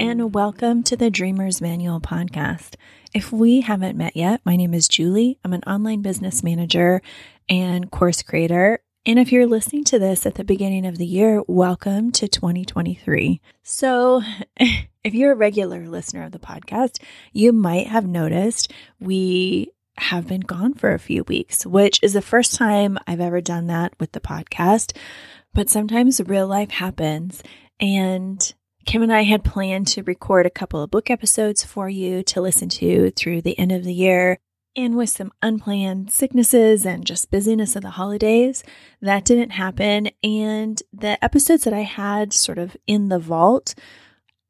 [0.00, 2.76] and welcome to the Dreamer's Manual podcast.
[3.12, 5.38] If we haven't met yet, my name is Julie.
[5.44, 7.02] I'm an online business manager
[7.48, 8.80] and course creator.
[9.04, 13.40] And if you're listening to this at the beginning of the year, welcome to 2023.
[13.62, 14.22] So,
[14.56, 20.42] if you're a regular listener of the podcast, you might have noticed we have been
[20.42, 24.12] gone for a few weeks, which is the first time I've ever done that with
[24.12, 24.96] the podcast.
[25.52, 27.42] But sometimes real life happens.
[27.80, 28.54] And
[28.90, 32.40] Kim and I had planned to record a couple of book episodes for you to
[32.40, 34.40] listen to through the end of the year.
[34.74, 38.64] And with some unplanned sicknesses and just busyness of the holidays,
[39.00, 40.10] that didn't happen.
[40.24, 43.76] And the episodes that I had sort of in the vault,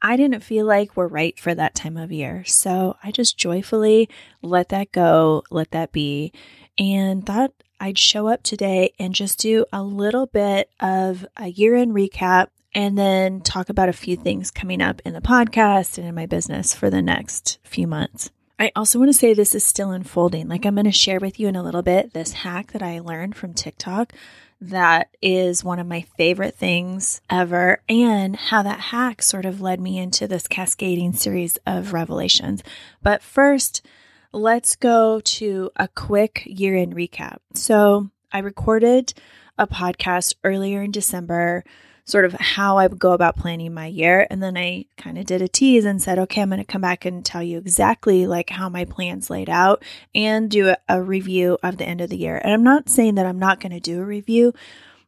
[0.00, 2.42] I didn't feel like were right for that time of year.
[2.46, 4.08] So I just joyfully
[4.40, 6.32] let that go, let that be,
[6.78, 11.76] and thought I'd show up today and just do a little bit of a year
[11.76, 16.06] end recap and then talk about a few things coming up in the podcast and
[16.06, 18.30] in my business for the next few months.
[18.58, 20.46] I also want to say this is still unfolding.
[20.48, 23.00] Like, I'm going to share with you in a little bit this hack that I
[23.00, 24.12] learned from TikTok
[24.60, 29.80] that is one of my favorite things ever, and how that hack sort of led
[29.80, 32.62] me into this cascading series of revelations.
[33.02, 33.84] But first,
[34.32, 37.38] let's go to a quick year in recap.
[37.54, 39.14] So, I recorded
[39.58, 41.64] a podcast earlier in December
[42.04, 44.26] sort of how I would go about planning my year.
[44.30, 46.82] And then I kind of did a tease and said, okay, I'm going to come
[46.82, 49.84] back and tell you exactly like how my plans laid out
[50.14, 52.40] and do a, a review of the end of the year.
[52.42, 54.52] And I'm not saying that I'm not going to do a review,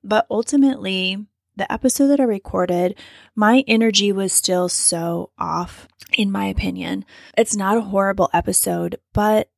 [0.04, 1.26] but ultimately,
[1.56, 2.98] the episode that I recorded,
[3.34, 7.04] my energy was still so off, in my opinion.
[7.36, 9.50] It's not a horrible episode, but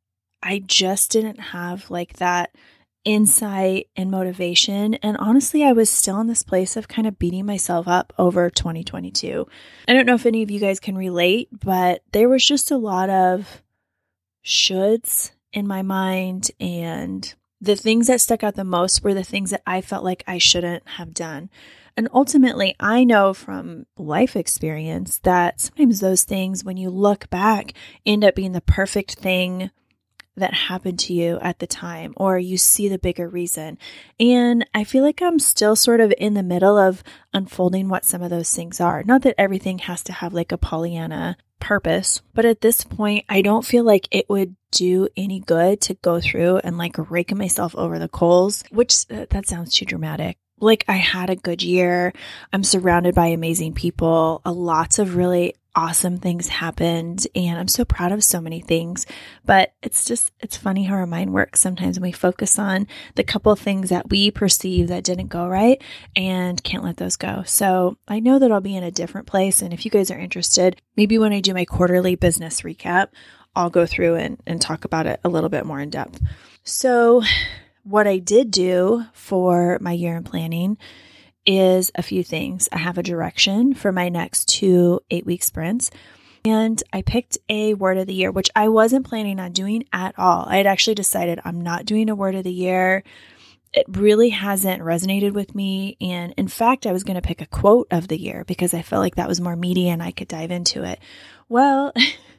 [0.42, 2.54] I just didn't have like that
[3.04, 4.94] insight and motivation.
[4.94, 8.50] And honestly, I was still in this place of kind of beating myself up over
[8.50, 9.46] 2022.
[9.86, 12.76] I don't know if any of you guys can relate, but there was just a
[12.76, 13.62] lot of
[14.44, 16.50] shoulds in my mind.
[16.58, 20.24] And the things that stuck out the most were the things that I felt like
[20.26, 21.50] I shouldn't have done.
[21.96, 27.72] And ultimately, I know from life experience that sometimes those things, when you look back,
[28.04, 29.70] end up being the perfect thing
[30.36, 33.78] that happened to you at the time, or you see the bigger reason.
[34.18, 37.02] And I feel like I'm still sort of in the middle of
[37.32, 39.02] unfolding what some of those things are.
[39.04, 43.42] Not that everything has to have like a Pollyanna purpose, but at this point, I
[43.42, 47.74] don't feel like it would do any good to go through and like rake myself
[47.76, 52.12] over the coals, which uh, that sounds too dramatic like I had a good year.
[52.52, 54.40] I'm surrounded by amazing people.
[54.44, 59.06] Lots of really awesome things happened and I'm so proud of so many things.
[59.44, 63.24] But it's just it's funny how our mind works sometimes when we focus on the
[63.24, 65.82] couple things that we perceive that didn't go right
[66.14, 67.42] and can't let those go.
[67.46, 70.18] So I know that I'll be in a different place and if you guys are
[70.18, 73.08] interested, maybe when I do my quarterly business recap,
[73.56, 76.20] I'll go through and, and talk about it a little bit more in depth.
[76.64, 77.22] So
[77.84, 80.78] what I did do for my year in planning
[81.46, 82.68] is a few things.
[82.72, 85.90] I have a direction for my next two eight week sprints.
[86.46, 90.18] And I picked a word of the year, which I wasn't planning on doing at
[90.18, 90.44] all.
[90.46, 93.02] I had actually decided I'm not doing a word of the year.
[93.72, 95.96] It really hasn't resonated with me.
[96.02, 98.82] And in fact, I was going to pick a quote of the year because I
[98.82, 100.98] felt like that was more meaty and I could dive into it.
[101.48, 101.92] Well,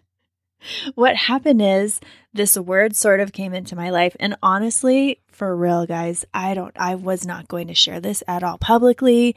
[0.95, 1.99] what happened is
[2.33, 4.15] this word sort of came into my life.
[4.19, 8.43] And honestly, for real, guys, I don't, I was not going to share this at
[8.43, 9.35] all publicly.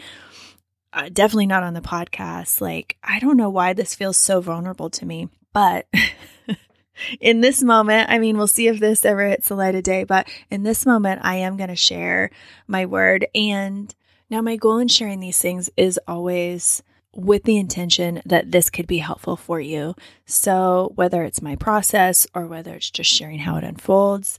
[0.93, 2.61] Uh, definitely not on the podcast.
[2.61, 5.87] Like, I don't know why this feels so vulnerable to me, but
[7.21, 10.05] in this moment, I mean, we'll see if this ever hits the light of day,
[10.05, 12.31] but in this moment, I am going to share
[12.67, 13.27] my word.
[13.35, 13.95] And
[14.31, 16.83] now, my goal in sharing these things is always
[17.15, 19.95] with the intention that this could be helpful for you.
[20.27, 24.39] So, whether it's my process or whether it's just sharing how it unfolds,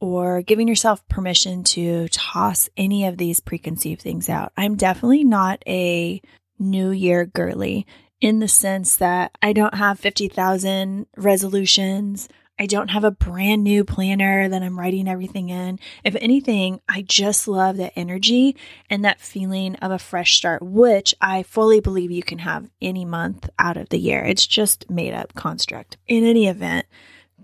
[0.00, 4.52] or giving yourself permission to toss any of these preconceived things out.
[4.56, 6.22] I'm definitely not a
[6.58, 7.86] new year girly
[8.20, 12.28] in the sense that I don't have 50,000 resolutions
[12.60, 15.78] I don't have a brand new planner that I'm writing everything in.
[16.04, 18.54] If anything, I just love that energy
[18.90, 23.06] and that feeling of a fresh start, which I fully believe you can have any
[23.06, 24.22] month out of the year.
[24.22, 25.96] It's just made up construct.
[26.06, 26.84] In any event,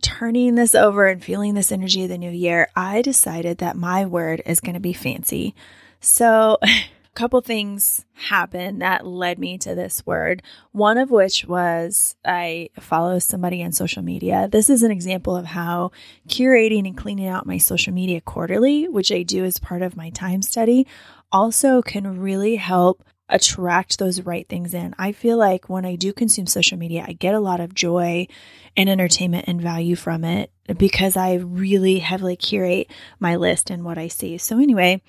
[0.03, 4.05] turning this over and feeling this energy of the new year, I decided that my
[4.05, 5.55] word is going to be fancy.
[5.99, 6.59] So
[7.17, 10.43] couple things happened that led me to this word.
[10.73, 14.49] One of which was I follow somebody on social media.
[14.53, 15.93] This is an example of how
[16.29, 20.11] curating and cleaning out my social media quarterly, which I do as part of my
[20.11, 20.87] time study,
[21.33, 24.95] also can really help attract those right things in.
[24.99, 28.29] I feel like when I do consume social media, I get a lot of joy
[28.77, 33.99] and entertainment and value from it because I really heavily curate my list and what
[33.99, 34.39] I see.
[34.39, 35.03] So, anyway,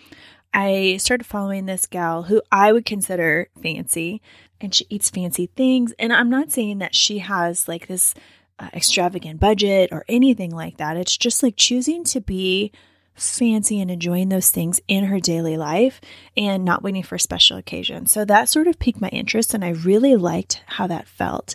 [0.57, 4.24] I started following this gal who I would consider fancy
[4.59, 5.94] and she eats fancy things.
[6.00, 8.15] And I'm not saying that she has like this
[8.57, 10.98] uh, extravagant budget or anything like that.
[10.98, 12.71] It's just like choosing to be
[13.13, 16.01] fancy and enjoying those things in her daily life
[16.36, 18.12] and not waiting for special occasions.
[18.12, 21.54] So that sort of piqued my interest and I really liked how that felt.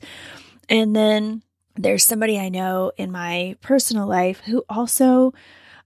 [0.68, 1.42] And then
[1.74, 5.34] there's somebody I know in my personal life who also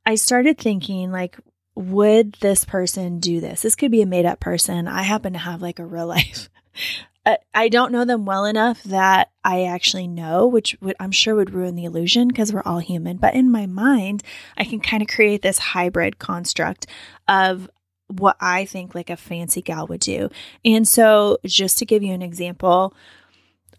[0.05, 1.39] I started thinking like
[1.77, 3.63] would this person do this?
[3.63, 4.89] This could be a made up person.
[4.89, 6.49] I happen to have like a real life
[7.53, 11.53] I don't know them well enough that I actually know, which would, I'm sure would
[11.53, 13.17] ruin the illusion because we're all human.
[13.17, 14.23] But in my mind,
[14.57, 16.87] I can kind of create this hybrid construct
[17.27, 17.69] of
[18.07, 20.29] what I think like a fancy gal would do.
[20.65, 22.95] And so, just to give you an example,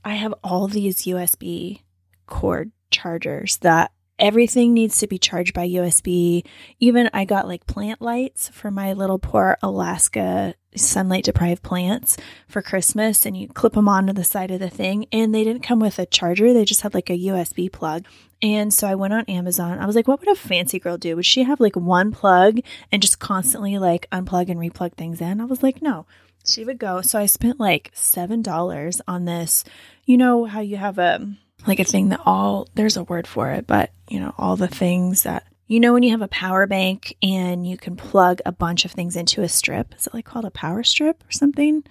[0.04, 1.82] I have all these USB
[2.26, 6.46] cord chargers that everything needs to be charged by USB.
[6.80, 12.18] Even I got like plant lights for my little poor Alaska sunlight deprived plants
[12.48, 15.64] for Christmas and you clip them onto the side of the thing and they didn't
[15.64, 16.54] come with a charger.
[16.54, 18.06] They just had like a USB plug.
[18.42, 19.80] And so I went on Amazon.
[19.80, 21.16] I was like, what would a fancy girl do?
[21.16, 22.60] Would she have like one plug
[22.92, 25.42] and just constantly like unplug and replug things in?
[25.42, 26.06] I was like, no.
[26.46, 27.02] She would go.
[27.02, 29.64] So I spent like $7 on this.
[30.06, 31.28] You know how you have a
[31.68, 34.68] like a thing that all there's a word for it, but you know, all the
[34.68, 38.52] things that you know when you have a power bank and you can plug a
[38.52, 39.94] bunch of things into a strip.
[39.98, 41.84] Is it like called a power strip or something?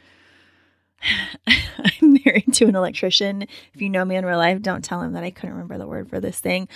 [1.47, 3.43] I'm married to an electrician.
[3.75, 5.87] If you know me in real life, don't tell him that I couldn't remember the
[5.87, 6.69] word for this thing.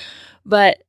[0.45, 0.83] But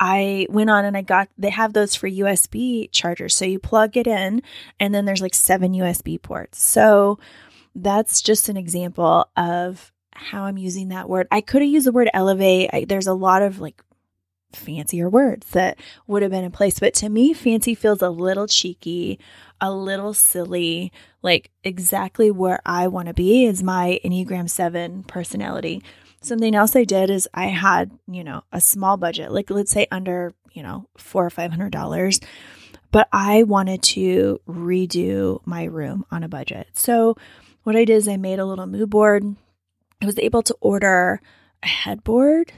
[0.00, 3.36] I went on and I got they have those for USB chargers.
[3.36, 4.42] So you plug it in
[4.80, 6.60] and then there's like seven USB ports.
[6.60, 7.20] So
[7.74, 11.26] that's just an example of how I'm using that word.
[11.30, 12.70] I could have used the word elevate.
[12.72, 13.82] I, there's a lot of like
[14.56, 16.78] fancier words that would have been in place.
[16.78, 19.18] But to me, fancy feels a little cheeky,
[19.60, 20.92] a little silly,
[21.22, 25.82] like exactly where I want to be is my Enneagram 7 personality.
[26.20, 29.88] Something else I did is I had, you know, a small budget, like let's say
[29.90, 32.20] under, you know, four or five hundred dollars.
[32.92, 36.68] But I wanted to redo my room on a budget.
[36.74, 37.16] So
[37.64, 39.34] what I did is I made a little mood board
[40.02, 41.20] I was able to order
[41.62, 42.52] a headboard,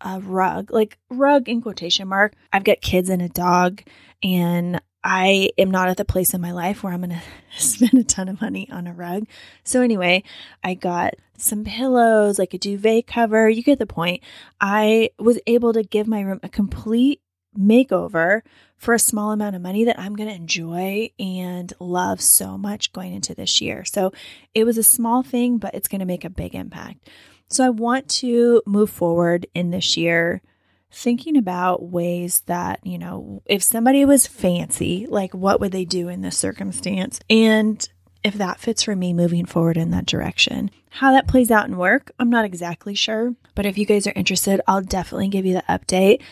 [0.00, 2.32] a rug, like rug in quotation mark.
[2.50, 3.82] I've got kids and a dog,
[4.22, 7.10] and I am not at the place in my life where I'm going
[7.58, 9.24] to spend a ton of money on a rug.
[9.64, 10.24] So, anyway,
[10.64, 13.50] I got some pillows, like a duvet cover.
[13.50, 14.22] You get the point.
[14.58, 17.20] I was able to give my room a complete
[17.58, 18.42] makeover
[18.76, 22.92] for a small amount of money that I'm going to enjoy and love so much
[22.92, 23.84] going into this year.
[23.84, 24.12] So
[24.54, 27.08] it was a small thing, but it's going to make a big impact.
[27.48, 30.42] So I want to move forward in this year
[30.90, 36.08] thinking about ways that, you know, if somebody was fancy, like what would they do
[36.08, 37.20] in this circumstance?
[37.28, 37.86] And
[38.24, 40.70] if that fits for me moving forward in that direction.
[40.90, 44.12] How that plays out in work, I'm not exactly sure, but if you guys are
[44.16, 46.22] interested, I'll definitely give you the update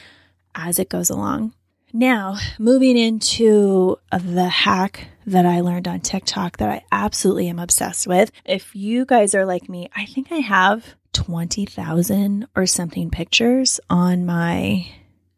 [0.56, 1.52] as it goes along.
[1.92, 8.06] Now, moving into the hack that I learned on TikTok that I absolutely am obsessed
[8.06, 8.32] with.
[8.44, 14.26] If you guys are like me, I think I have 20,000 or something pictures on
[14.26, 14.88] my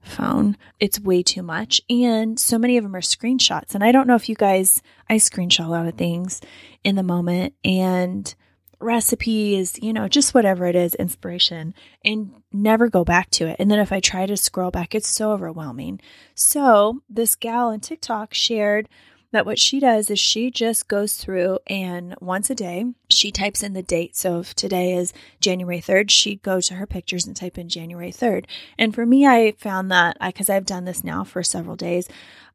[0.01, 0.57] phone.
[0.81, 1.81] It's way too much.
[1.89, 3.75] And so many of them are screenshots.
[3.75, 6.41] And I don't know if you guys, I screenshot a lot of things
[6.83, 7.55] in the moment.
[7.63, 8.35] And
[8.81, 13.57] recipes, you know, just whatever it is, inspiration, and never go back to it.
[13.59, 16.01] And then if I try to scroll back, it's so overwhelming.
[16.35, 18.89] So this gal on TikTok shared
[19.31, 23.63] that what she does is she just goes through and once a day she types
[23.63, 24.17] in the date.
[24.17, 28.11] So if today is January 3rd, she'd go to her pictures and type in January
[28.11, 28.47] 3rd.
[28.79, 32.09] And for me, I found that because I've done this now for several days,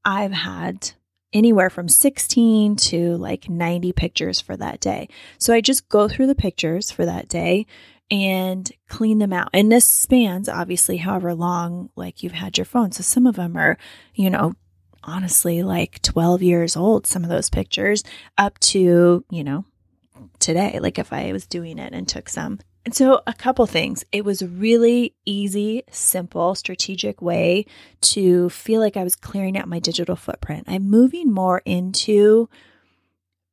[0.04, 0.94] I've had
[1.34, 5.10] anywhere from 16 to like 90 pictures for that day.
[5.38, 7.66] So I just go through the pictures for that day
[8.12, 9.50] and clean them out.
[9.54, 12.92] And this spans obviously however long like you've had your phone.
[12.92, 13.78] So some of them are,
[14.14, 14.54] you know,
[15.04, 18.04] honestly like 12 years old, some of those pictures
[18.38, 19.66] up to, you know,
[20.40, 22.60] today, like if I was doing it and took some.
[22.86, 24.04] And so, a couple things.
[24.12, 27.66] It was a really easy, simple, strategic way
[28.02, 30.66] to feel like I was clearing out my digital footprint.
[30.68, 32.50] I'm moving more into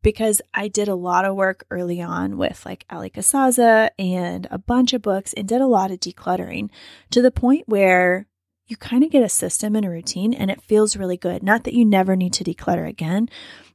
[0.03, 4.59] because I did a lot of work early on with like Allie Casazza and a
[4.59, 6.71] bunch of books and did a lot of decluttering
[7.11, 8.27] to the point where
[8.67, 11.43] you kind of get a system and a routine and it feels really good.
[11.43, 13.29] Not that you never need to declutter again,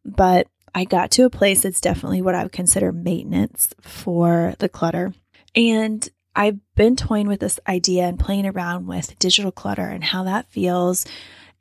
[0.03, 4.69] but I got to a place that's definitely what I would consider maintenance for the
[4.69, 5.13] clutter.
[5.55, 10.23] And I've been toying with this idea and playing around with digital clutter and how
[10.23, 11.05] that feels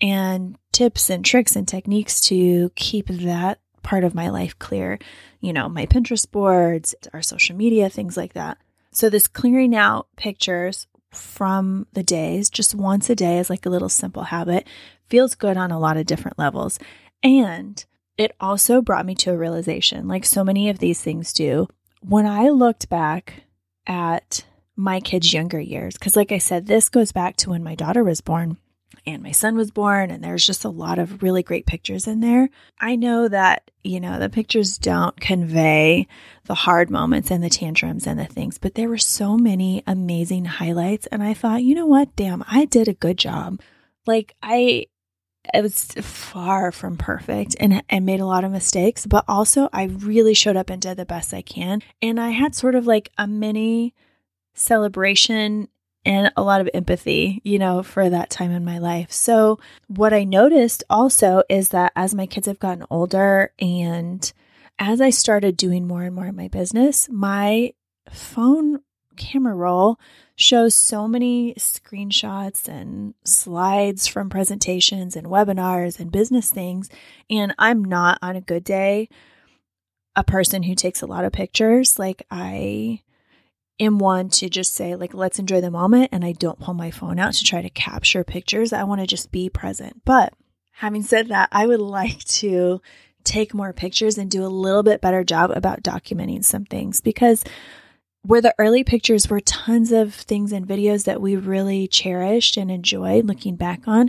[0.01, 4.99] and tips and tricks and techniques to keep that part of my life clear.
[5.41, 8.59] You know, my Pinterest boards, our social media, things like that.
[8.91, 13.71] So, this clearing out pictures from the days just once a day is like a
[13.71, 14.67] little simple habit
[15.07, 16.79] feels good on a lot of different levels.
[17.23, 17.85] And
[18.17, 21.69] it also brought me to a realization, like so many of these things do.
[22.01, 23.45] When I looked back
[23.87, 24.45] at
[24.77, 28.03] my kids' younger years, because like I said, this goes back to when my daughter
[28.03, 28.57] was born
[29.07, 32.21] and my son was born, and there's just a lot of really great pictures in
[32.21, 32.49] there.
[32.81, 36.07] I know that, you know, the pictures don't convey
[36.45, 40.47] the hard moments and the tantrums and the things, but there were so many amazing
[40.47, 41.07] highlights.
[41.09, 42.17] And I thought, you know what?
[42.17, 43.61] Damn, I did a good job.
[44.07, 44.87] Like, I,
[45.53, 49.85] it was far from perfect and, and made a lot of mistakes, but also I
[49.85, 51.83] really showed up and did the best I can.
[52.01, 53.95] And I had sort of like a mini
[54.55, 55.69] celebration
[56.05, 59.11] and a lot of empathy, you know, for that time in my life.
[59.11, 59.59] So,
[59.89, 64.33] what I noticed also is that as my kids have gotten older and
[64.79, 67.73] as I started doing more and more in my business, my
[68.11, 68.81] phone
[69.17, 69.99] camera roll
[70.37, 76.89] shows so many screenshots and slides from presentations and webinars and business things.
[77.31, 79.09] And I'm not on a good day
[80.17, 81.99] a person who takes a lot of pictures.
[81.99, 83.03] Like, I
[83.81, 86.11] am one to just say, like, let's enjoy the moment.
[86.13, 88.73] And I don't pull my phone out to try to capture pictures.
[88.73, 90.03] I want to just be present.
[90.05, 90.33] But
[90.73, 92.81] having said that, I would like to
[93.25, 97.43] take more pictures and do a little bit better job about documenting some things because
[98.25, 102.71] where the early pictures were tons of things and videos that we really cherished and
[102.71, 104.09] enjoyed looking back on.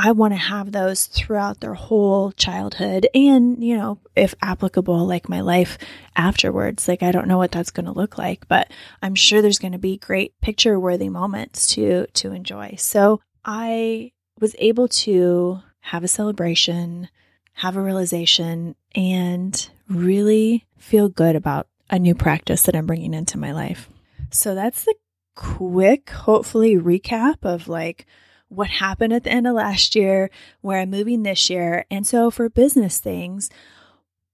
[0.00, 5.28] I want to have those throughout their whole childhood and, you know, if applicable, like
[5.28, 5.76] my life
[6.14, 6.86] afterwards.
[6.86, 8.70] Like, I don't know what that's going to look like, but
[9.02, 12.76] I'm sure there's going to be great picture worthy moments to, to enjoy.
[12.78, 17.08] So I was able to have a celebration,
[17.54, 23.38] have a realization, and really feel good about a new practice that I'm bringing into
[23.38, 23.88] my life.
[24.30, 24.94] So that's the
[25.34, 28.06] quick, hopefully, recap of like,
[28.48, 30.30] what happened at the end of last year,
[30.62, 31.84] where I'm moving this year.
[31.90, 33.50] And so for business things,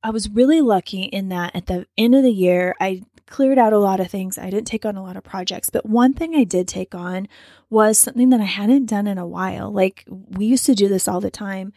[0.03, 3.73] I was really lucky in that at the end of the year, I cleared out
[3.73, 4.39] a lot of things.
[4.39, 7.27] I didn't take on a lot of projects, but one thing I did take on
[7.71, 9.73] was something that I hadn't done in a while.
[9.73, 11.73] Like we used to do this all the time,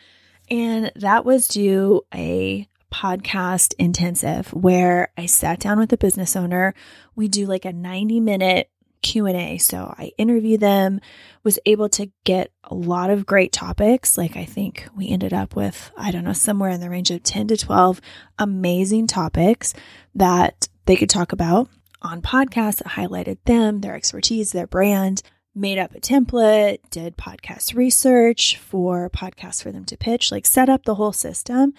[0.49, 6.73] and that was do a podcast intensive where I sat down with a business owner.
[7.15, 8.69] We do like a 90 minute
[9.01, 9.57] Q&A.
[9.57, 10.99] So I interviewed them,
[11.43, 14.17] was able to get a lot of great topics.
[14.17, 17.23] Like I think we ended up with, I don't know, somewhere in the range of
[17.23, 18.01] 10 to 12
[18.39, 19.73] amazing topics
[20.15, 21.69] that they could talk about
[22.01, 25.21] on podcasts that highlighted them, their expertise, their brand,
[25.55, 30.69] made up a template, did podcast research for podcasts for them to pitch, like set
[30.69, 31.73] up the whole system.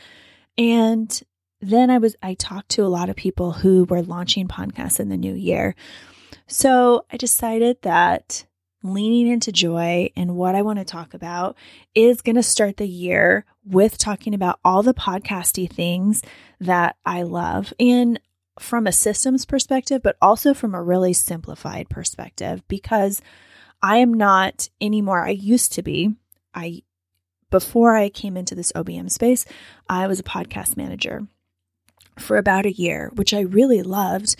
[0.58, 1.22] And
[1.60, 5.08] then I was I talked to a lot of people who were launching podcasts in
[5.08, 5.74] the new year
[6.48, 8.46] so I decided that
[8.82, 11.56] leaning into joy and what I want to talk about
[11.94, 16.22] is going to start the year with talking about all the podcasty things
[16.60, 18.18] that I love and
[18.58, 23.20] from a systems perspective, but also from a really simplified perspective because
[23.82, 25.24] I am not anymore.
[25.24, 26.14] I used to be.
[26.54, 26.82] I
[27.50, 29.44] before I came into this OBM space,
[29.88, 31.26] I was a podcast manager
[32.18, 34.36] for about a year, which I really loved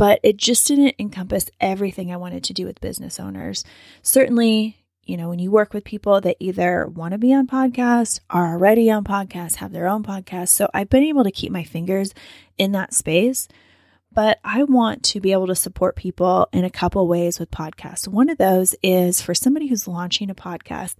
[0.00, 3.64] but it just didn't encompass everything I wanted to do with business owners.
[4.00, 8.18] Certainly, you know, when you work with people that either want to be on podcasts,
[8.30, 10.52] are already on podcasts, have their own podcasts.
[10.52, 12.14] So I've been able to keep my fingers
[12.56, 13.46] in that space.
[14.10, 18.08] But I want to be able to support people in a couple ways with podcasts.
[18.08, 20.94] One of those is for somebody who's launching a podcast,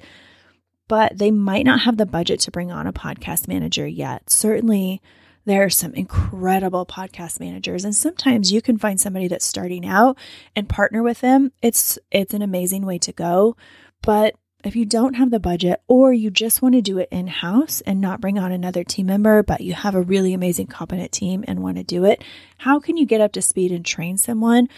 [0.91, 4.29] but they might not have the budget to bring on a podcast manager yet.
[4.29, 5.01] Certainly,
[5.45, 10.19] there are some incredible podcast managers and sometimes you can find somebody that's starting out
[10.57, 11.53] and partner with them.
[11.63, 13.57] It's it's an amazing way to go.
[14.03, 17.83] But if you don't have the budget or you just want to do it in-house
[17.83, 21.45] and not bring on another team member, but you have a really amazing competent team
[21.47, 22.25] and want to do it,
[22.59, 24.69] how can you get up to speed and train someone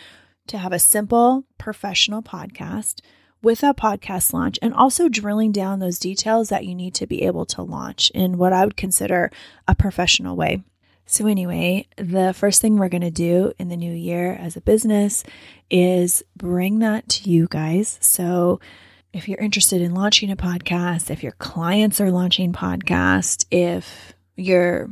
[0.48, 3.00] to have a simple professional podcast?
[3.42, 7.22] With a podcast launch and also drilling down those details that you need to be
[7.22, 9.30] able to launch in what I would consider
[9.66, 10.62] a professional way.
[11.06, 14.60] So, anyway, the first thing we're going to do in the new year as a
[14.60, 15.24] business
[15.70, 17.98] is bring that to you guys.
[18.00, 18.60] So,
[19.12, 24.88] if you're interested in launching a podcast, if your clients are launching podcast, if you're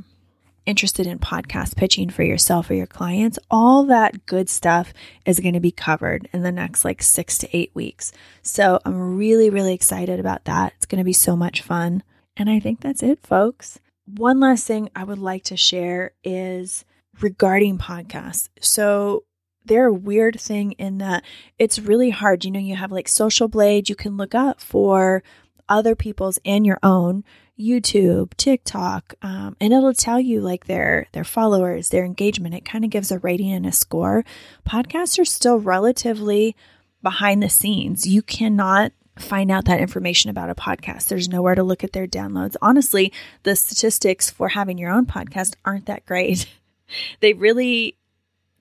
[0.67, 4.93] interested in podcast pitching for yourself or your clients, all that good stuff
[5.25, 8.13] is going to be covered in the next like six to eight weeks.
[8.43, 10.75] So I'm really, really excited about that.
[10.77, 12.03] It's going to be so much fun.
[12.37, 13.79] And I think that's it, folks.
[14.07, 16.85] One last thing I would like to share is
[17.21, 18.49] regarding podcasts.
[18.61, 19.25] So
[19.65, 21.25] they're a weird thing in that
[21.59, 22.45] it's really hard.
[22.45, 25.23] You know, you have like Social Blade, you can look up for
[25.69, 27.25] other people's and your own
[27.61, 32.55] YouTube, TikTok, um, and it'll tell you like their their followers, their engagement.
[32.55, 34.25] It kind of gives a rating and a score.
[34.67, 36.57] Podcasts are still relatively
[37.03, 38.07] behind the scenes.
[38.07, 41.09] You cannot find out that information about a podcast.
[41.09, 42.57] There's nowhere to look at their downloads.
[42.63, 43.13] Honestly,
[43.43, 46.47] the statistics for having your own podcast aren't that great.
[47.21, 47.97] they really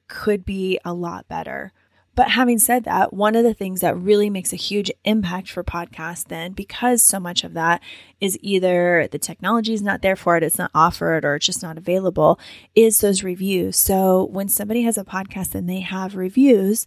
[0.07, 1.71] could be a lot better.
[2.19, 5.63] But having said that, one of the things that really makes a huge impact for
[5.63, 7.81] podcasts, then, because so much of that
[8.19, 11.63] is either the technology is not there for it, it's not offered, or it's just
[11.63, 12.37] not available,
[12.75, 13.77] is those reviews.
[13.77, 16.85] So when somebody has a podcast and they have reviews,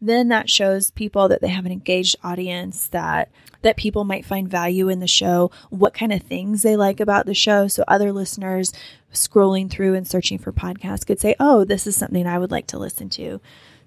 [0.00, 4.48] then that shows people that they have an engaged audience that that people might find
[4.48, 8.10] value in the show what kind of things they like about the show so other
[8.10, 8.72] listeners
[9.12, 12.66] scrolling through and searching for podcasts could say oh this is something i would like
[12.66, 13.38] to listen to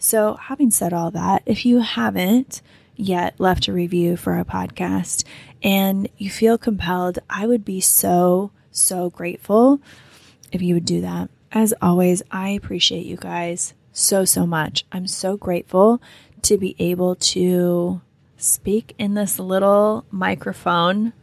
[0.04, 2.62] so, having said all that, if you haven't
[2.98, 5.24] yet left a review for our podcast
[5.64, 9.80] and you feel compelled, I would be so, so grateful
[10.52, 11.30] if you would do that.
[11.54, 14.84] As always, I appreciate you guys so, so much.
[14.92, 16.02] I'm so grateful
[16.42, 18.02] to be able to
[18.36, 21.14] speak in this little microphone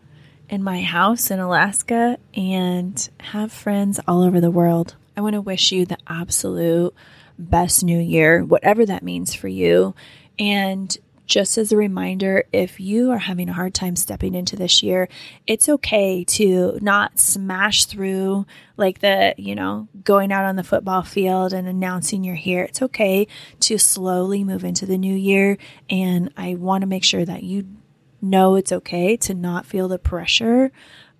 [0.48, 4.94] in my house in Alaska and have friends all over the world.
[5.18, 6.94] I want to wish you the absolute
[7.40, 9.94] best new year, whatever that means for you.
[10.38, 10.96] And
[11.31, 15.09] just as a reminder, if you are having a hard time stepping into this year,
[15.46, 18.44] it's okay to not smash through
[18.76, 22.64] like the, you know, going out on the football field and announcing you're here.
[22.64, 23.29] It's okay
[23.61, 25.57] to slowly move into the new year.
[25.88, 27.64] And I want to make sure that you
[28.20, 30.72] know it's okay to not feel the pressure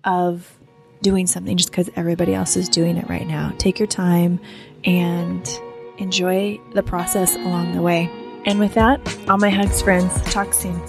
[0.03, 0.59] of
[1.01, 3.53] doing something just because everybody else is doing it right now.
[3.57, 4.41] Take your time
[4.83, 5.47] and
[5.97, 8.09] enjoy the process along the way.
[8.45, 8.99] And with that,
[9.29, 10.13] all my hugs, friends.
[10.31, 10.81] Talk soon.